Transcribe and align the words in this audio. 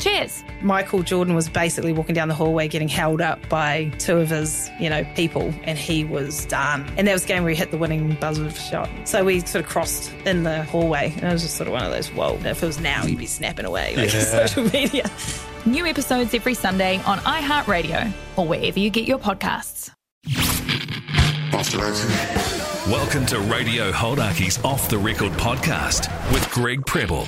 Cheers. 0.00 0.42
Michael 0.62 1.02
Jordan 1.02 1.34
was 1.34 1.50
basically 1.50 1.92
walking 1.92 2.14
down 2.14 2.28
the 2.28 2.34
hallway 2.34 2.68
getting 2.68 2.88
held 2.88 3.20
up 3.20 3.46
by 3.50 3.92
two 3.98 4.16
of 4.16 4.30
his, 4.30 4.70
you 4.80 4.88
know, 4.88 5.04
people, 5.14 5.52
and 5.64 5.76
he 5.78 6.04
was 6.04 6.46
done. 6.46 6.90
And 6.96 7.06
that 7.06 7.12
was 7.12 7.22
the 7.22 7.28
game 7.28 7.42
where 7.42 7.50
he 7.52 7.56
hit 7.56 7.70
the 7.70 7.76
winning 7.76 8.14
buzzer 8.14 8.50
shot. 8.50 8.88
So 9.04 9.24
we 9.24 9.40
sort 9.40 9.62
of 9.62 9.70
crossed 9.70 10.10
in 10.24 10.42
the 10.44 10.62
hallway, 10.64 11.12
and 11.16 11.24
it 11.24 11.32
was 11.32 11.42
just 11.42 11.56
sort 11.56 11.66
of 11.68 11.74
one 11.74 11.84
of 11.84 11.90
those, 11.90 12.08
whoa, 12.08 12.36
if 12.42 12.62
it 12.62 12.66
was 12.66 12.80
now, 12.80 13.04
you'd 13.04 13.18
be 13.18 13.26
snapping 13.26 13.66
away 13.66 13.94
like 13.94 14.10
Yeah. 14.12 14.20
social 14.48 14.64
media. 14.70 15.10
New 15.66 15.84
episodes 15.84 16.32
every 16.32 16.54
Sunday 16.54 16.96
on 17.04 17.18
iHeartRadio 17.18 18.10
or 18.36 18.46
wherever 18.48 18.78
you 18.78 18.88
get 18.88 19.06
your 19.06 19.18
podcasts. 19.18 19.90
Welcome 22.88 23.26
to 23.26 23.38
Radio 23.40 23.92
Hauraki's 23.92 24.64
Off 24.64 24.88
the 24.88 24.96
Record 24.96 25.32
podcast 25.32 26.08
with 26.32 26.50
Greg 26.50 26.86
Preble. 26.86 27.26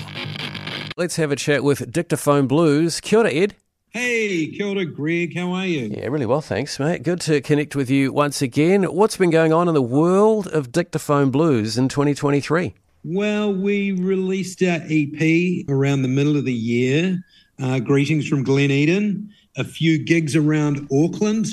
Let's 0.95 1.17
have 1.17 1.33
a 1.33 1.37
chat 1.37 1.65
with 1.65 1.91
Dictaphone 1.91 2.47
Blues. 2.47 3.01
Kia 3.01 3.21
ora, 3.21 3.33
Ed. 3.33 3.57
Hey, 3.91 4.49
kia 4.49 4.67
ora, 4.67 4.85
Greg. 4.85 5.35
How 5.35 5.51
are 5.53 5.67
you? 5.67 5.87
Yeah, 5.87 6.09
really 6.09 6.27
well, 6.27 6.43
thanks, 6.43 6.79
mate. 6.79 7.03
Good 7.03 7.21
to 7.23 7.41
connect 7.41 7.75
with 7.75 7.89
you 7.89 8.13
once 8.13 8.43
again. 8.43 8.83
What's 8.83 9.17
been 9.17 9.31
going 9.31 9.55
on 9.55 9.69
in 9.69 9.75
the 9.75 9.81
world 9.81 10.49
of 10.49 10.71
Dictaphone 10.71 11.31
Blues 11.31 11.79
in 11.79 11.89
2023? 11.89 12.75
Well, 13.05 13.55
we 13.55 13.93
released 13.93 14.63
our 14.63 14.81
EP 14.87 15.65
around 15.71 16.03
the 16.03 16.09
middle 16.09 16.37
of 16.37 16.45
the 16.45 16.53
year. 16.53 17.25
Uh, 17.59 17.79
greetings 17.79 18.29
from 18.29 18.45
Glen 18.45 18.71
Eden. 18.71 19.33
A 19.57 19.65
few 19.65 19.99
gigs 19.99 20.37
around 20.37 20.87
Auckland. 20.93 21.47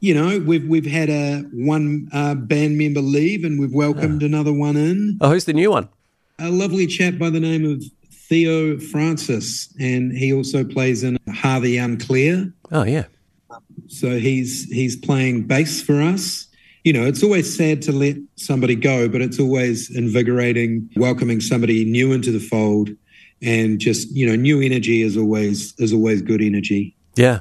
You 0.00 0.14
know, 0.14 0.38
we've 0.38 0.66
we've 0.66 0.86
had 0.86 1.10
a 1.10 1.40
one 1.52 2.08
uh, 2.14 2.36
band 2.36 2.78
member 2.78 3.00
leave, 3.00 3.44
and 3.44 3.60
we've 3.60 3.74
welcomed 3.74 4.22
another 4.22 4.52
one 4.52 4.76
in. 4.78 5.18
Oh, 5.20 5.28
who's 5.28 5.44
the 5.44 5.52
new 5.52 5.72
one? 5.72 5.88
A 6.38 6.50
lovely 6.50 6.86
chap 6.86 7.18
by 7.18 7.28
the 7.30 7.40
name 7.40 7.70
of 7.70 7.82
Theo 8.28 8.78
Francis, 8.78 9.72
and 9.80 10.12
he 10.12 10.32
also 10.32 10.64
plays 10.64 11.02
in 11.02 11.18
Harvey 11.32 11.78
Unclear. 11.78 12.52
Oh, 12.70 12.84
yeah. 12.84 13.04
So 13.86 14.18
he's 14.18 14.64
he's 14.64 14.96
playing 14.96 15.46
bass 15.46 15.80
for 15.80 16.02
us. 16.02 16.46
You 16.84 16.92
know, 16.92 17.06
it's 17.06 17.22
always 17.22 17.54
sad 17.54 17.82
to 17.82 17.92
let 17.92 18.16
somebody 18.36 18.74
go, 18.74 19.08
but 19.08 19.22
it's 19.22 19.40
always 19.40 19.94
invigorating 19.94 20.90
welcoming 20.96 21.40
somebody 21.40 21.84
new 21.84 22.12
into 22.12 22.30
the 22.30 22.38
fold 22.38 22.90
and 23.42 23.78
just, 23.78 24.10
you 24.14 24.26
know, 24.26 24.36
new 24.36 24.60
energy 24.60 25.02
is 25.02 25.16
always 25.16 25.74
is 25.78 25.92
always 25.92 26.22
good 26.22 26.42
energy. 26.42 26.96
Yeah. 27.16 27.40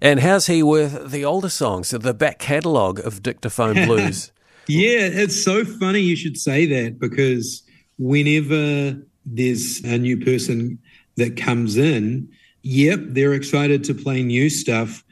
And 0.00 0.20
how's 0.20 0.46
he 0.46 0.62
with 0.62 1.10
the 1.10 1.24
older 1.24 1.48
songs, 1.48 1.90
the 1.90 2.14
back 2.14 2.38
catalogue 2.38 3.00
of 3.00 3.22
Dictaphone 3.22 3.74
Blues? 3.86 4.32
Yeah, 4.68 5.08
it's 5.12 5.42
so 5.42 5.64
funny 5.64 6.00
you 6.00 6.16
should 6.16 6.36
say 6.36 6.66
that 6.66 6.98
because 6.98 7.62
whenever 7.98 9.00
there's 9.26 9.82
a 9.84 9.98
new 9.98 10.16
person 10.18 10.78
that 11.16 11.36
comes 11.36 11.76
in, 11.76 12.28
yep, 12.62 13.00
they're 13.02 13.34
excited 13.34 13.84
to 13.84 13.94
play 13.94 14.22
new 14.22 14.48
stuff, 14.48 15.02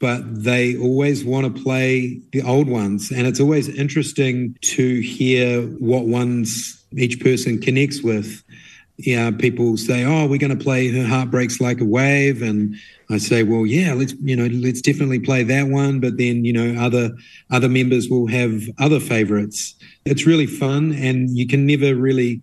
but 0.00 0.22
they 0.44 0.76
always 0.76 1.24
want 1.24 1.54
to 1.54 1.62
play 1.62 2.20
the 2.32 2.42
old 2.42 2.68
ones. 2.68 3.10
And 3.10 3.26
it's 3.26 3.40
always 3.40 3.68
interesting 3.68 4.56
to 4.62 5.00
hear 5.00 5.62
what 5.62 6.06
ones 6.06 6.82
each 6.96 7.20
person 7.20 7.60
connects 7.60 8.02
with. 8.02 8.42
Yeah, 8.96 9.30
people 9.30 9.78
say, 9.78 10.04
"Oh, 10.04 10.26
we're 10.26 10.38
going 10.38 10.56
to 10.56 10.62
play 10.62 10.88
Her 10.88 11.06
Heart 11.06 11.30
Breaks 11.30 11.58
Like 11.58 11.80
a 11.80 11.86
Wave," 11.86 12.42
and 12.42 12.76
I 13.08 13.16
say, 13.16 13.42
"Well, 13.42 13.64
yeah, 13.64 13.94
let's 13.94 14.12
you 14.22 14.36
know, 14.36 14.46
let's 14.46 14.82
definitely 14.82 15.20
play 15.20 15.42
that 15.42 15.68
one." 15.68 16.00
But 16.00 16.18
then 16.18 16.44
you 16.44 16.52
know, 16.52 16.78
other 16.78 17.10
other 17.50 17.68
members 17.68 18.10
will 18.10 18.26
have 18.26 18.62
other 18.78 19.00
favorites. 19.00 19.74
It's 20.04 20.26
really 20.26 20.46
fun, 20.46 20.92
and 20.92 21.30
you 21.30 21.46
can 21.46 21.64
never 21.64 21.94
really 21.94 22.42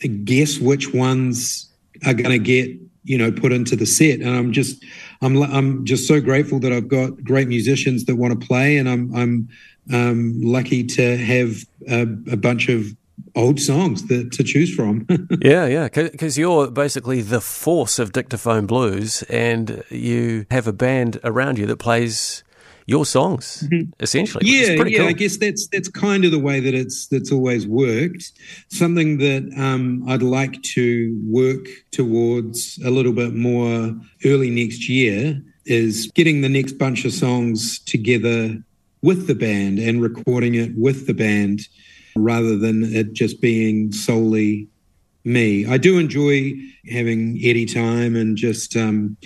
guess 0.00 0.58
which 0.58 0.92
ones 0.92 1.70
are 2.04 2.14
going 2.14 2.30
to 2.30 2.38
get 2.38 2.70
you 3.04 3.16
know 3.16 3.32
put 3.32 3.52
into 3.52 3.76
the 3.76 3.86
set. 3.86 4.20
And 4.20 4.30
I'm 4.30 4.52
just 4.52 4.84
I'm 5.22 5.42
I'm 5.42 5.84
just 5.84 6.06
so 6.06 6.20
grateful 6.20 6.58
that 6.60 6.72
I've 6.72 6.88
got 6.88 7.22
great 7.24 7.48
musicians 7.48 8.04
that 8.04 8.16
want 8.16 8.38
to 8.38 8.46
play, 8.46 8.76
and 8.76 8.88
I'm 8.88 9.14
I'm 9.14 9.48
um, 9.92 10.40
lucky 10.42 10.84
to 10.84 11.16
have 11.16 11.64
a, 11.88 12.02
a 12.32 12.36
bunch 12.36 12.68
of 12.68 12.86
old 13.34 13.60
songs 13.60 14.06
that 14.06 14.32
to 14.32 14.42
choose 14.42 14.74
from. 14.74 15.06
yeah, 15.42 15.66
yeah, 15.66 15.88
because 15.88 16.36
you're 16.36 16.70
basically 16.70 17.22
the 17.22 17.40
force 17.40 17.98
of 17.98 18.12
Dictaphone 18.12 18.66
Blues, 18.66 19.22
and 19.24 19.84
you 19.90 20.46
have 20.50 20.66
a 20.66 20.72
band 20.72 21.20
around 21.22 21.58
you 21.58 21.66
that 21.66 21.76
plays 21.76 22.42
your 22.86 23.04
songs, 23.04 23.68
essentially. 24.00 24.44
which 24.44 24.54
is 24.54 24.68
yeah, 24.68 24.76
pretty 24.76 24.92
yeah. 24.92 24.98
cool. 24.98 25.08
I 25.08 25.12
guess 25.12 25.36
that's 25.36 25.66
that's 25.68 25.88
kind 25.88 26.24
of 26.24 26.30
the 26.30 26.38
way 26.38 26.60
that 26.60 26.72
it's 26.72 27.08
that's 27.08 27.32
always 27.32 27.66
worked. 27.66 28.32
Something 28.68 29.18
that 29.18 29.52
um, 29.58 30.04
I'd 30.08 30.22
like 30.22 30.62
to 30.62 31.20
work 31.26 31.66
towards 31.90 32.78
a 32.84 32.90
little 32.90 33.12
bit 33.12 33.34
more 33.34 33.94
early 34.24 34.50
next 34.50 34.88
year 34.88 35.42
is 35.64 36.10
getting 36.14 36.42
the 36.42 36.48
next 36.48 36.74
bunch 36.74 37.04
of 37.04 37.12
songs 37.12 37.80
together 37.80 38.56
with 39.02 39.26
the 39.26 39.34
band 39.34 39.80
and 39.80 40.00
recording 40.00 40.54
it 40.54 40.72
with 40.76 41.06
the 41.06 41.14
band 41.14 41.60
rather 42.14 42.56
than 42.56 42.84
it 42.94 43.12
just 43.12 43.40
being 43.40 43.92
solely 43.92 44.68
me. 45.24 45.66
I 45.66 45.76
do 45.76 45.98
enjoy 45.98 46.52
having 46.90 47.38
Eddie 47.42 47.66
time 47.66 48.14
and 48.14 48.36
just 48.36 48.76
um, 48.76 49.16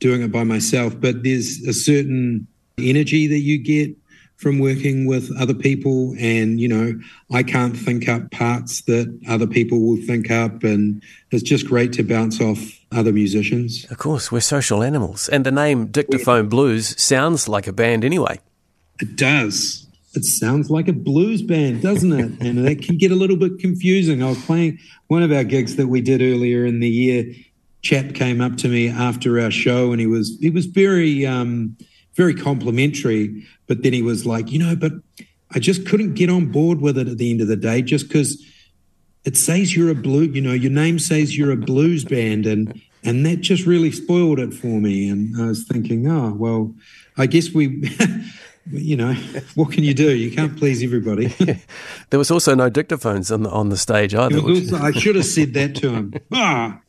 doing 0.00 0.22
it 0.22 0.30
by 0.30 0.44
myself, 0.44 1.00
but 1.00 1.22
there's 1.22 1.66
a 1.66 1.72
certain 1.72 2.46
energy 2.78 3.26
that 3.26 3.40
you 3.40 3.58
get 3.58 3.96
from 4.36 4.58
working 4.58 5.06
with 5.06 5.34
other 5.40 5.54
people. 5.54 6.14
And 6.18 6.60
you 6.60 6.68
know 6.68 6.98
i 7.32 7.42
can't 7.42 7.76
think 7.76 8.08
up 8.08 8.30
parts 8.30 8.82
that 8.82 9.18
other 9.28 9.46
people 9.46 9.80
will 9.80 10.02
think 10.06 10.30
up. 10.30 10.62
And 10.62 11.02
it's 11.30 11.42
just 11.42 11.66
great 11.66 11.92
to 11.94 12.02
bounce 12.02 12.40
off 12.40 12.58
other 12.92 13.12
musicians. 13.12 13.86
Of 13.90 13.98
course, 13.98 14.30
we're 14.30 14.40
social 14.40 14.82
animals, 14.82 15.28
and 15.28 15.44
the 15.44 15.50
name 15.52 15.86
Dictaphone 15.86 16.48
Blues 16.48 17.00
sounds 17.02 17.48
like 17.48 17.66
a 17.66 17.72
band 17.72 18.04
anyway. 18.04 18.40
it 19.00 19.16
does. 19.16 19.82
It 20.14 20.24
sounds 20.24 20.70
like 20.70 20.88
a 20.88 20.94
blues 20.94 21.42
band 21.42 21.82
doesn't 21.82 22.12
it? 22.12 22.40
And 22.40 22.66
that 22.66 22.80
can 22.82 22.96
get 22.96 23.12
a 23.12 23.14
little 23.14 23.36
bit 23.36 23.58
confusing. 23.58 24.22
I 24.22 24.30
was 24.30 24.42
playing 24.44 24.78
one 25.08 25.22
of 25.22 25.30
our 25.30 25.44
gigs 25.44 25.76
that 25.76 25.88
we 25.88 26.00
did 26.00 26.22
earlier 26.22 26.64
in 26.64 26.80
the 26.80 26.88
year. 26.88 27.34
Chap 27.82 28.14
came 28.14 28.40
up 28.40 28.56
to 28.58 28.68
me 28.68 28.88
after 28.88 29.38
our 29.38 29.50
show 29.50 29.92
and 29.92 30.00
he 30.00 30.06
was 30.06 30.38
he 30.40 30.48
was 30.48 30.64
very 30.66 31.26
um 31.26 31.76
very 32.16 32.34
complimentary 32.34 33.44
but 33.66 33.82
then 33.82 33.92
he 33.92 34.02
was 34.02 34.24
like 34.26 34.50
you 34.50 34.58
know 34.58 34.74
but 34.74 34.92
i 35.54 35.58
just 35.58 35.86
couldn't 35.86 36.14
get 36.14 36.30
on 36.30 36.46
board 36.50 36.80
with 36.80 36.96
it 36.98 37.08
at 37.08 37.18
the 37.18 37.30
end 37.30 37.40
of 37.40 37.48
the 37.48 37.56
day 37.56 37.82
just 37.82 38.08
because 38.08 38.42
it 39.24 39.36
says 39.36 39.76
you're 39.76 39.90
a 39.90 39.94
blue 39.94 40.22
you 40.22 40.40
know 40.40 40.52
your 40.52 40.72
name 40.72 40.98
says 40.98 41.36
you're 41.36 41.52
a 41.52 41.56
blues 41.56 42.04
band 42.04 42.46
and 42.46 42.80
and 43.04 43.24
that 43.24 43.40
just 43.40 43.66
really 43.66 43.92
spoiled 43.92 44.40
it 44.40 44.52
for 44.52 44.80
me. 44.80 45.08
And 45.08 45.40
i 45.40 45.46
was 45.46 45.64
thinking 45.64 46.10
oh 46.10 46.32
well 46.34 46.74
i 47.16 47.26
guess 47.26 47.50
we 47.52 47.64
you 48.72 48.96
know 48.96 49.14
what 49.54 49.70
can 49.72 49.84
you 49.84 49.94
do? 49.94 50.16
You 50.16 50.30
can't 50.32 50.56
please 50.56 50.82
everybody. 50.82 51.32
There 52.10 52.18
was 52.18 52.30
also 52.32 52.54
no 52.54 52.68
dictaphones 52.70 53.32
on 53.32 53.42
the 53.44 53.50
on 53.50 53.68
the 53.68 53.76
stage 53.76 54.14
either. 54.14 54.40
which- 54.42 54.72
i 54.72 54.90
should 54.90 55.16
have 55.16 55.26
said 55.26 55.54
that 55.54 55.74
to 55.76 55.90
him. 55.90 56.14
Ah 56.32 56.80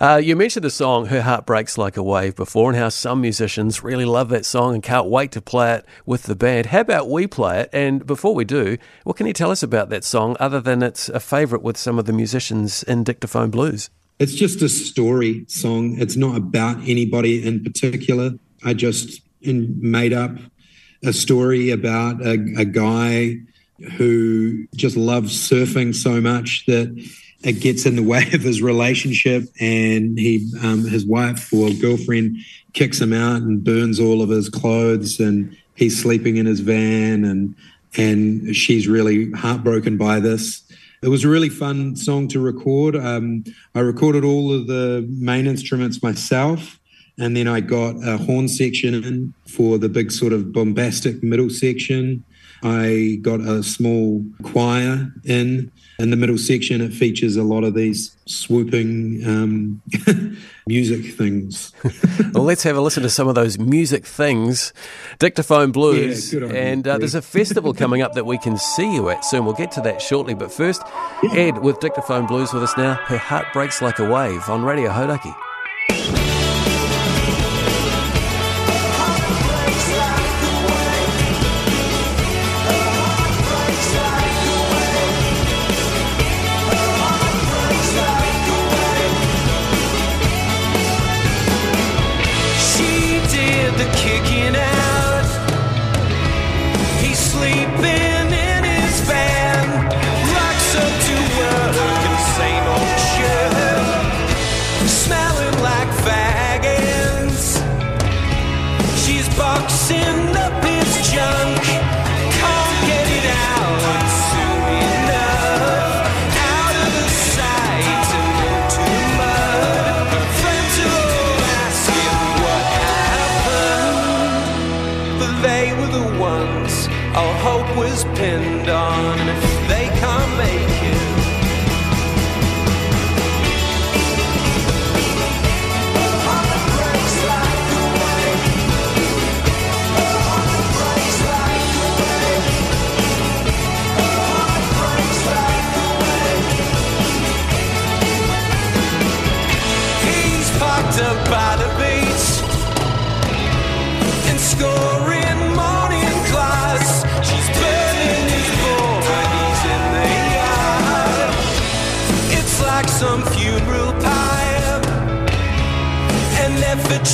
Uh, 0.00 0.20
you 0.22 0.34
mentioned 0.34 0.64
the 0.64 0.70
song 0.70 1.06
"Her 1.06 1.22
Heart 1.22 1.46
Breaks 1.46 1.78
Like 1.78 1.96
a 1.96 2.02
Wave" 2.02 2.34
before, 2.34 2.70
and 2.70 2.78
how 2.78 2.88
some 2.88 3.20
musicians 3.20 3.84
really 3.84 4.04
love 4.04 4.28
that 4.30 4.44
song 4.44 4.74
and 4.74 4.82
can't 4.82 5.06
wait 5.06 5.30
to 5.32 5.40
play 5.40 5.74
it 5.74 5.86
with 6.04 6.24
the 6.24 6.34
band. 6.34 6.66
How 6.66 6.80
about 6.80 7.08
we 7.08 7.26
play 7.26 7.60
it? 7.60 7.70
And 7.72 8.04
before 8.04 8.34
we 8.34 8.44
do, 8.44 8.78
what 9.04 9.16
can 9.16 9.26
you 9.26 9.32
tell 9.32 9.50
us 9.50 9.62
about 9.62 9.88
that 9.90 10.02
song, 10.02 10.36
other 10.40 10.60
than 10.60 10.82
it's 10.82 11.08
a 11.08 11.20
favourite 11.20 11.62
with 11.62 11.76
some 11.76 11.98
of 11.98 12.04
the 12.06 12.12
musicians 12.12 12.82
in 12.82 13.04
Dictaphone 13.04 13.50
Blues? 13.50 13.90
It's 14.18 14.34
just 14.34 14.62
a 14.62 14.68
story 14.68 15.44
song. 15.46 15.98
It's 15.98 16.16
not 16.16 16.36
about 16.36 16.78
anybody 16.88 17.46
in 17.46 17.62
particular. 17.62 18.32
I 18.64 18.74
just 18.74 19.20
made 19.42 20.12
up 20.12 20.32
a 21.04 21.12
story 21.12 21.70
about 21.70 22.20
a, 22.26 22.32
a 22.56 22.64
guy 22.64 23.36
who 23.92 24.66
just 24.74 24.96
loves 24.96 25.32
surfing 25.32 25.94
so 25.94 26.20
much 26.20 26.64
that 26.66 26.88
it 27.42 27.60
gets 27.60 27.86
in 27.86 27.96
the 27.96 28.02
way 28.02 28.24
of 28.32 28.42
his 28.42 28.62
relationship, 28.62 29.44
and 29.60 30.18
he, 30.18 30.50
um, 30.62 30.84
his 30.84 31.04
wife 31.04 31.52
or 31.52 31.70
girlfriend, 31.80 32.36
kicks 32.72 33.00
him 33.00 33.12
out 33.12 33.42
and 33.42 33.64
burns 33.64 34.00
all 34.00 34.22
of 34.22 34.28
his 34.28 34.48
clothes, 34.48 35.20
and 35.20 35.56
he's 35.74 36.00
sleeping 36.00 36.36
in 36.36 36.46
his 36.46 36.60
van, 36.60 37.24
and 37.24 37.54
and 37.96 38.54
she's 38.54 38.86
really 38.88 39.30
heartbroken 39.32 39.96
by 39.96 40.20
this. 40.20 40.62
It 41.02 41.08
was 41.08 41.24
a 41.24 41.28
really 41.28 41.48
fun 41.48 41.96
song 41.96 42.28
to 42.28 42.40
record. 42.40 42.96
Um, 42.96 43.44
I 43.74 43.80
recorded 43.80 44.24
all 44.24 44.52
of 44.52 44.66
the 44.66 45.06
main 45.08 45.46
instruments 45.46 46.02
myself, 46.02 46.78
and 47.18 47.36
then 47.36 47.48
I 47.48 47.60
got 47.60 47.96
a 48.06 48.16
horn 48.16 48.48
section 48.48 48.94
in 48.94 49.34
for 49.46 49.78
the 49.78 49.88
big 49.88 50.10
sort 50.10 50.32
of 50.32 50.52
bombastic 50.52 51.22
middle 51.22 51.50
section. 51.50 52.24
I 52.66 53.18
got 53.22 53.40
a 53.40 53.62
small 53.62 54.24
choir 54.42 55.12
in. 55.24 55.70
In 55.98 56.10
the 56.10 56.16
middle 56.16 56.36
section, 56.36 56.82
it 56.82 56.92
features 56.92 57.36
a 57.36 57.42
lot 57.42 57.64
of 57.64 57.72
these 57.72 58.14
swooping 58.26 59.26
um, 59.26 59.80
music 60.66 61.14
things. 61.14 61.72
well, 62.34 62.44
let's 62.44 62.64
have 62.64 62.76
a 62.76 62.82
listen 62.82 63.02
to 63.02 63.08
some 63.08 63.28
of 63.28 63.34
those 63.34 63.58
music 63.58 64.04
things. 64.04 64.74
Dictaphone 65.18 65.72
Blues. 65.72 66.34
Yeah, 66.34 66.48
and 66.48 66.86
uh, 66.86 66.98
there's 66.98 67.14
a 67.14 67.22
festival 67.22 67.72
coming 67.72 68.02
up 68.02 68.12
that 68.12 68.26
we 68.26 68.36
can 68.36 68.58
see 68.58 68.94
you 68.94 69.08
at 69.08 69.24
soon. 69.24 69.46
We'll 69.46 69.54
get 69.54 69.70
to 69.72 69.80
that 69.82 70.02
shortly. 70.02 70.34
But 70.34 70.52
first, 70.52 70.82
Ed 71.32 71.62
with 71.62 71.80
Dictaphone 71.80 72.26
Blues 72.26 72.52
with 72.52 72.62
us 72.62 72.76
now. 72.76 72.96
Her 72.96 73.16
heart 73.18 73.46
breaks 73.54 73.80
like 73.80 73.98
a 73.98 74.06
wave 74.06 74.50
on 74.50 74.64
Radio 74.64 74.90
Hauraki. 74.90 76.25
Testament 109.56 110.32
to 110.32 110.34
the 110.34 111.16
lack 111.16 111.65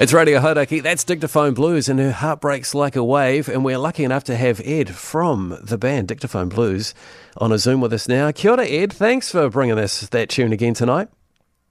It's 0.00 0.12
Radio 0.12 0.38
Hauraki. 0.38 0.80
That's 0.80 1.02
Dictaphone 1.02 1.54
Blues, 1.54 1.88
and 1.88 1.98
her 1.98 2.12
heart 2.12 2.40
breaks 2.40 2.72
like 2.72 2.94
a 2.94 3.02
wave. 3.02 3.48
And 3.48 3.64
we're 3.64 3.78
lucky 3.78 4.04
enough 4.04 4.22
to 4.24 4.36
have 4.36 4.60
Ed 4.64 4.94
from 4.94 5.58
the 5.60 5.76
band 5.76 6.06
Dictaphone 6.06 6.48
Blues 6.48 6.94
on 7.36 7.50
a 7.50 7.58
Zoom 7.58 7.80
with 7.80 7.92
us 7.92 8.06
now. 8.06 8.30
Kia 8.30 8.52
ora, 8.52 8.64
Ed. 8.64 8.92
Thanks 8.92 9.32
for 9.32 9.50
bringing 9.50 9.76
us 9.76 10.02
that 10.02 10.28
tune 10.28 10.52
again 10.52 10.74
tonight. 10.74 11.08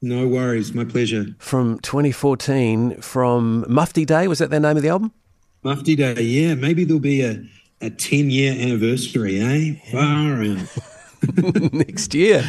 No 0.01 0.27
worries. 0.27 0.73
My 0.73 0.83
pleasure. 0.83 1.27
From 1.39 1.79
2014, 1.79 2.99
from 2.99 3.63
Mufti 3.69 4.03
Day. 4.03 4.27
Was 4.27 4.39
that 4.39 4.49
the 4.49 4.59
name 4.59 4.75
of 4.75 4.83
the 4.83 4.89
album? 4.89 5.13
Mufti 5.63 5.95
Day, 5.95 6.21
yeah. 6.21 6.53
Maybe 6.55 6.83
there'll 6.83 6.99
be 6.99 7.21
a, 7.21 7.41
a 7.79 7.89
10 7.89 8.29
year 8.29 8.51
anniversary, 8.51 9.39
eh? 9.39 9.75
Far 9.89 10.43
out. 10.43 11.71
Next 11.73 12.13
year. 12.13 12.43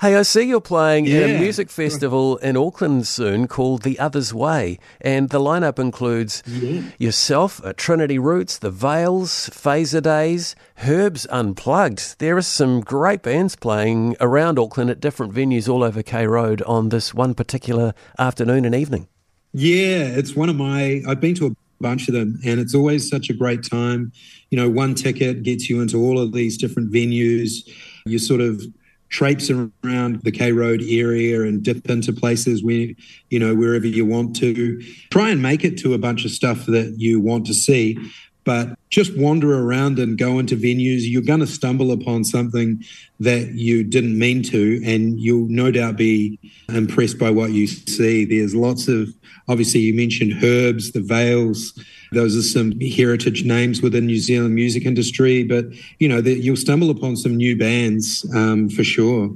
Hey, 0.00 0.16
I 0.16 0.22
see 0.22 0.44
you're 0.44 0.62
playing 0.62 1.04
yeah. 1.04 1.18
at 1.18 1.30
a 1.36 1.38
music 1.38 1.68
festival 1.80 2.38
in 2.38 2.56
Auckland 2.56 3.06
soon 3.06 3.46
called 3.46 3.82
The 3.82 3.98
Other's 3.98 4.32
Way, 4.32 4.78
and 4.98 5.28
the 5.28 5.38
lineup 5.38 5.78
includes 5.78 6.42
yeah. 6.46 6.84
yourself, 6.96 7.62
uh, 7.62 7.74
Trinity 7.76 8.18
Roots, 8.18 8.56
The 8.56 8.70
Veils, 8.70 9.50
Fazerdaze, 9.50 10.54
Herbs 10.88 11.26
Unplugged. 11.26 12.18
There 12.18 12.38
are 12.38 12.42
some 12.42 12.80
great 12.80 13.20
bands 13.20 13.56
playing 13.56 14.16
around 14.22 14.58
Auckland 14.58 14.88
at 14.88 15.00
different 15.00 15.34
venues 15.34 15.68
all 15.68 15.84
over 15.84 16.02
K 16.02 16.26
Road 16.26 16.62
on 16.62 16.88
this 16.88 17.12
one 17.12 17.34
particular 17.34 17.92
afternoon 18.18 18.64
and 18.64 18.74
evening. 18.74 19.06
Yeah, 19.52 20.04
it's 20.04 20.34
one 20.34 20.48
of 20.48 20.56
my. 20.56 21.02
I've 21.06 21.20
been 21.20 21.34
to 21.34 21.48
a 21.48 21.50
bunch 21.78 22.08
of 22.08 22.14
them, 22.14 22.40
and 22.42 22.58
it's 22.58 22.74
always 22.74 23.06
such 23.06 23.28
a 23.28 23.34
great 23.34 23.64
time. 23.64 24.12
You 24.48 24.56
know, 24.56 24.70
one 24.70 24.94
ticket 24.94 25.42
gets 25.42 25.68
you 25.68 25.82
into 25.82 25.98
all 25.98 26.18
of 26.18 26.32
these 26.32 26.56
different 26.56 26.90
venues. 26.90 27.68
You 28.06 28.18
sort 28.18 28.40
of 28.40 28.62
traipse 29.10 29.50
around 29.50 30.22
the 30.22 30.32
K 30.32 30.52
Road 30.52 30.82
area 30.88 31.42
and 31.42 31.62
dip 31.62 31.90
into 31.90 32.12
places 32.12 32.62
where, 32.64 32.88
you 33.28 33.38
know, 33.38 33.54
wherever 33.54 33.86
you 33.86 34.06
want 34.06 34.34
to. 34.36 34.80
Try 35.10 35.30
and 35.30 35.42
make 35.42 35.64
it 35.64 35.76
to 35.80 35.94
a 35.94 35.98
bunch 35.98 36.24
of 36.24 36.30
stuff 36.30 36.66
that 36.66 36.94
you 36.96 37.20
want 37.20 37.46
to 37.46 37.54
see. 37.54 37.98
but 38.44 38.76
just 38.88 39.16
wander 39.16 39.58
around 39.58 39.98
and 39.98 40.18
go 40.18 40.38
into 40.38 40.56
venues. 40.56 41.02
You're 41.02 41.22
going 41.22 41.40
to 41.40 41.46
stumble 41.46 41.92
upon 41.92 42.24
something 42.24 42.82
that 43.20 43.52
you 43.54 43.84
didn't 43.84 44.18
mean 44.18 44.42
to, 44.44 44.82
and 44.84 45.20
you'll 45.20 45.48
no 45.48 45.70
doubt 45.70 45.96
be 45.96 46.38
impressed 46.68 47.18
by 47.18 47.30
what 47.30 47.52
you 47.52 47.66
see. 47.66 48.24
There's 48.24 48.54
lots 48.54 48.88
of, 48.88 49.08
obviously, 49.48 49.80
you 49.80 49.94
mentioned 49.94 50.42
Herbs, 50.42 50.92
the 50.92 51.00
Veils. 51.00 51.78
Those 52.12 52.36
are 52.36 52.42
some 52.42 52.78
heritage 52.80 53.44
names 53.44 53.82
within 53.82 54.06
New 54.06 54.18
Zealand 54.18 54.54
music 54.54 54.84
industry, 54.84 55.44
but 55.44 55.66
you 55.98 56.08
know 56.08 56.20
that 56.20 56.38
you'll 56.38 56.56
stumble 56.56 56.90
upon 56.90 57.16
some 57.16 57.36
new 57.36 57.56
bands 57.56 58.26
um, 58.34 58.68
for 58.68 58.84
sure. 58.84 59.30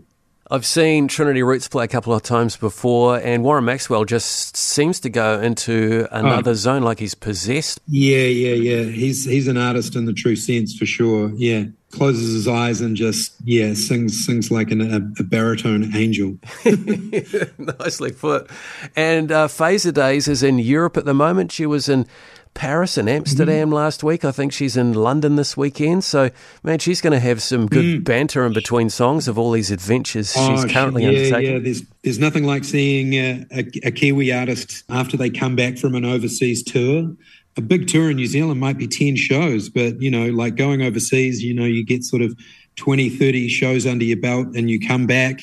I've 0.51 0.67
seen 0.67 1.09
Trinity 1.09 1.43
Roots 1.43 1.69
play 1.69 1.85
a 1.85 1.89
couple 1.89 2.13
of 2.13 2.23
times 2.23 2.55
before, 2.57 3.19
and 3.19 3.43
Warren 3.43 3.65
Maxwell 3.65 4.05
just 4.05 4.57
seems 4.59 5.01
to 5.01 5.09
go 5.09 5.41
into 5.41 6.07
another 6.13 6.51
Oh. 6.51 6.55
zone 6.55 6.83
like 6.83 6.99
he's 6.99 7.15
possessed. 7.15 7.81
Yeah, 7.89 8.19
yeah, 8.19 8.55
yeah. 8.55 8.83
He's 8.91 9.25
he's 9.25 9.49
an 9.49 9.57
artist 9.57 9.97
in 9.97 10.05
the 10.05 10.13
true 10.13 10.37
sense 10.37 10.77
for 10.77 10.85
sure. 10.85 11.33
Yeah, 11.35 11.65
closes 11.93 12.35
his 12.35 12.47
eyes 12.47 12.83
and 12.83 12.95
just 12.95 13.35
yeah 13.45 13.73
sings 13.73 14.27
sings 14.27 14.51
like 14.51 14.71
an, 14.71 14.83
a, 14.83 14.97
a 15.19 15.25
baritone 15.25 15.91
angel. 15.97 16.37
Nicely 17.59 18.13
put. 18.13 18.51
And 18.95 19.33
uh, 19.33 19.49
Fazerdaze 19.49 20.29
is 20.29 20.43
in 20.43 20.59
Europe 20.59 20.97
at 20.99 21.05
the 21.07 21.15
moment. 21.15 21.53
She 21.53 21.67
was 21.67 21.89
in 21.89 22.07
Paris 22.55 22.97
and 22.97 23.09
Amsterdam 23.11 23.67
Mm-hmm. 23.69 23.75
last 23.75 24.03
week. 24.05 24.25
I 24.25 24.31
think 24.31 24.53
she's 24.53 24.77
in 24.77 24.93
London 24.95 25.37
this 25.37 25.57
weekend. 25.57 26.05
So, 26.05 26.31
man, 26.63 26.79
she's 26.79 27.01
going 27.01 27.13
to 27.13 27.19
have 27.21 27.43
some 27.43 27.67
good 27.67 28.05
banter 28.05 28.47
in 28.47 28.53
between 28.53 28.91
songs 28.91 29.27
of 29.29 29.39
all 29.39 29.51
these 29.51 29.71
adventures 29.73 30.33
she's 30.33 30.41
Mm. 30.41 30.65
Oh, 30.65 30.73
currently 30.73 31.03
yeah, 31.03 31.09
undertaking. 31.09 31.53
Yeah, 31.53 31.59
there's 31.59 31.83
there's 32.03 32.19
nothing 32.19 32.45
like 32.45 32.65
seeing 32.65 33.15
a, 33.15 33.45
a, 33.51 33.65
a 33.85 33.91
Kiwi 33.91 34.33
artist 34.33 34.85
after 34.89 35.17
they 35.17 35.31
come 35.31 35.57
back 35.57 35.79
from 35.79 35.95
an 35.95 36.05
overseas 36.05 36.63
tour. 36.63 37.13
A 37.57 37.61
big 37.61 37.87
tour 37.89 38.11
in 38.11 38.17
New 38.17 38.27
Zealand 38.27 38.59
might 38.61 38.79
be 38.79 38.87
10 38.89 39.17
shows, 39.17 39.69
but 39.69 40.01
you 40.01 40.11
know, 40.11 40.27
like 40.31 40.55
going 40.57 40.83
overseas, 40.83 41.43
you 41.43 41.55
know, 41.55 41.65
you 41.65 41.85
get 41.85 42.03
sort 42.05 42.23
of 42.23 42.37
20, 42.77 43.09
30 43.11 43.49
shows 43.49 43.87
under 43.87 44.05
your 44.05 44.17
belt 44.21 44.49
and 44.57 44.69
you 44.71 44.81
come 44.85 45.07
back 45.07 45.41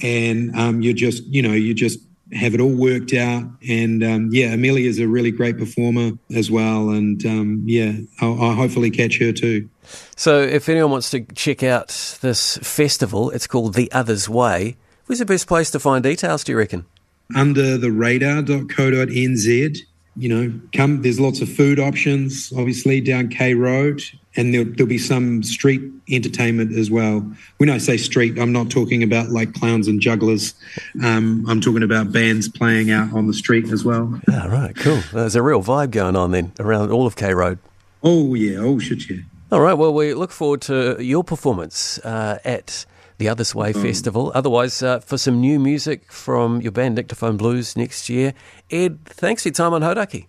and 0.00 0.54
um, 0.56 0.82
you 0.82 0.92
just, 0.94 1.24
you 1.26 1.42
know, 1.42 1.52
you're 1.52 1.74
just 1.74 1.98
have 2.32 2.54
it 2.54 2.60
all 2.60 2.74
worked 2.74 3.12
out. 3.12 3.44
And 3.68 4.02
um, 4.02 4.28
yeah, 4.32 4.52
Amelia's 4.52 4.98
a 4.98 5.08
really 5.08 5.30
great 5.30 5.58
performer 5.58 6.12
as 6.34 6.50
well. 6.50 6.90
And 6.90 7.24
um, 7.26 7.62
yeah, 7.66 7.92
I'll, 8.20 8.40
I'll 8.42 8.54
hopefully 8.54 8.90
catch 8.90 9.18
her 9.18 9.32
too. 9.32 9.68
So, 10.16 10.40
if 10.40 10.68
anyone 10.68 10.92
wants 10.92 11.10
to 11.10 11.20
check 11.34 11.62
out 11.62 11.88
this 12.22 12.56
festival, 12.58 13.30
it's 13.30 13.46
called 13.46 13.74
The 13.74 13.90
Other's 13.92 14.28
Way. 14.28 14.76
Where's 15.06 15.18
the 15.18 15.26
best 15.26 15.48
place 15.48 15.70
to 15.72 15.80
find 15.80 16.02
details, 16.02 16.44
do 16.44 16.52
you 16.52 16.58
reckon? 16.58 16.86
under 17.34 17.76
the 17.78 17.90
radar.co.nz. 17.90 19.78
You 20.14 20.28
know, 20.28 20.60
come, 20.74 21.02
there's 21.02 21.18
lots 21.18 21.40
of 21.40 21.50
food 21.50 21.80
options, 21.80 22.52
obviously, 22.56 23.00
down 23.00 23.28
K 23.28 23.54
Road, 23.54 24.02
and 24.36 24.54
there'll, 24.54 24.66
there'll 24.66 24.88
be 24.88 24.98
some 24.98 25.42
street 25.42 25.82
entertainment 26.10 26.76
as 26.76 26.90
well. 26.90 27.20
When 27.58 27.70
I 27.70 27.78
say 27.78 27.96
street, 27.96 28.38
I'm 28.38 28.52
not 28.52 28.70
talking 28.70 29.02
about 29.02 29.30
like 29.30 29.52
clowns 29.54 29.88
and 29.88 30.00
jugglers. 30.00 30.54
Um, 31.02 31.44
I'm 31.48 31.60
talking 31.60 31.82
about 31.82 32.12
bands 32.12 32.48
playing 32.48 32.90
out 32.90 33.12
on 33.12 33.26
the 33.26 33.34
street 33.34 33.70
as 33.70 33.84
well. 33.84 34.20
Ah, 34.30 34.46
right, 34.46 34.74
cool. 34.76 35.00
There's 35.12 35.36
a 35.36 35.42
real 35.42 35.62
vibe 35.62 35.90
going 35.90 36.16
on 36.16 36.30
then 36.30 36.52
around 36.58 36.90
all 36.90 37.06
of 37.06 37.16
K 37.16 37.34
Road. 37.34 37.58
Oh, 38.02 38.34
yeah. 38.34 38.58
Oh, 38.58 38.78
shit, 38.78 39.08
yeah. 39.08 39.18
All 39.50 39.60
right, 39.60 39.74
well, 39.74 39.92
we 39.92 40.14
look 40.14 40.32
forward 40.32 40.62
to 40.62 40.96
your 40.98 41.22
performance 41.22 41.98
uh, 41.98 42.38
at 42.44 42.86
the 43.18 43.28
Others 43.28 43.54
Way 43.54 43.72
Festival. 43.72 44.32
Otherwise, 44.34 44.82
uh, 44.82 44.98
for 45.00 45.18
some 45.18 45.40
new 45.40 45.60
music 45.60 46.10
from 46.10 46.60
your 46.60 46.72
band 46.72 46.96
Dictaphone 46.96 47.36
Blues 47.36 47.76
next 47.76 48.08
year. 48.08 48.34
Ed, 48.70 49.04
thanks 49.04 49.42
for 49.42 49.50
your 49.50 49.54
time 49.54 49.74
on 49.74 49.82
Hauraki. 49.82 50.26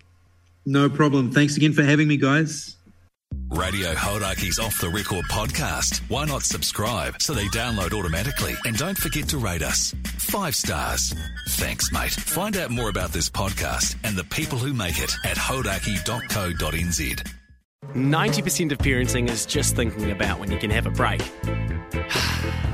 No 0.66 0.88
problem. 0.88 1.32
Thanks 1.32 1.56
again 1.56 1.72
for 1.72 1.82
having 1.82 2.06
me, 2.06 2.16
guys. 2.16 2.76
Radio 3.50 3.94
Hauraki's 3.94 4.58
Off 4.58 4.80
the 4.80 4.88
Record 4.88 5.24
podcast. 5.26 6.00
Why 6.08 6.24
not 6.24 6.42
subscribe 6.42 7.20
so 7.20 7.34
they 7.34 7.46
download 7.46 7.92
automatically? 7.92 8.54
And 8.64 8.76
don't 8.76 8.96
forget 8.96 9.28
to 9.28 9.38
rate 9.38 9.62
us. 9.62 9.94
Five 10.18 10.56
stars. 10.56 11.14
Thanks, 11.50 11.92
mate. 11.92 12.12
Find 12.12 12.56
out 12.56 12.70
more 12.70 12.88
about 12.88 13.12
this 13.12 13.28
podcast 13.28 13.96
and 14.02 14.16
the 14.16 14.24
people 14.24 14.58
who 14.58 14.72
make 14.72 14.98
it 14.98 15.14
at 15.24 15.36
hauraki.co.nz. 15.36 17.28
90% 17.94 18.72
of 18.72 18.78
parenting 18.78 19.28
is 19.28 19.46
just 19.46 19.76
thinking 19.76 20.10
about 20.10 20.40
when 20.40 20.50
you 20.50 20.58
can 20.58 20.70
have 20.70 20.86
a 20.86 20.90
break. 20.90 21.22